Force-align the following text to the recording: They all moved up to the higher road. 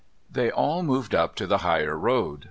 They 0.31 0.49
all 0.49 0.81
moved 0.81 1.13
up 1.13 1.35
to 1.35 1.45
the 1.45 1.59
higher 1.59 1.95
road. 1.95 2.39